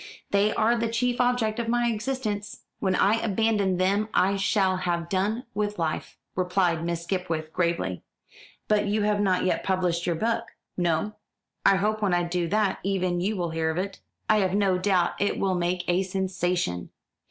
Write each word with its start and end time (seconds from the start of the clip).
"They 0.31 0.51
are 0.55 0.75
the 0.75 0.87
chief 0.89 1.21
object 1.21 1.59
of 1.59 1.67
my 1.67 1.87
existence. 1.89 2.61
When 2.79 2.95
I 2.95 3.21
abandon 3.21 3.77
them 3.77 4.09
I 4.15 4.35
shall 4.35 4.77
have 4.77 5.09
done 5.09 5.43
with 5.53 5.77
life," 5.77 6.17
replied 6.35 6.83
Miss 6.83 7.03
Skipwith 7.03 7.53
gravely. 7.53 8.01
"But 8.67 8.87
you 8.87 9.03
have 9.03 9.19
not 9.21 9.45
yet 9.45 9.63
published 9.63 10.07
your 10.07 10.15
book." 10.15 10.45
"No; 10.75 11.13
I 11.63 11.75
hope 11.75 12.01
when 12.01 12.15
I 12.15 12.23
do 12.23 12.47
that 12.47 12.79
even 12.81 13.21
you 13.21 13.35
will 13.37 13.51
hear 13.51 13.69
of 13.69 13.77
it." 13.77 13.99
"I 14.27 14.37
have 14.37 14.55
no 14.55 14.79
doubt 14.79 15.21
it 15.21 15.37
will 15.37 15.53
make 15.53 15.83
a 15.87 16.01
sensation." 16.01 16.89